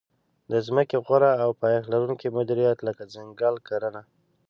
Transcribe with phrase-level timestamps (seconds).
[0.51, 4.01] د ځمکې غوره او پایښت لرونکې مدیریت لکه ځنګل کرنه.